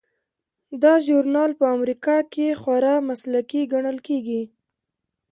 دا 0.83 0.93
ژورنال 1.05 1.51
په 1.59 1.65
امریکا 1.75 2.17
کې 2.33 2.47
خورا 2.61 2.95
مسلکي 3.09 3.61
ګڼل 3.73 3.97
کیږي. 4.07 4.41